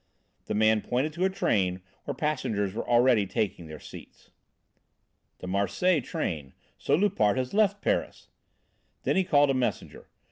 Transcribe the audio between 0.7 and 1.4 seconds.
pointed to a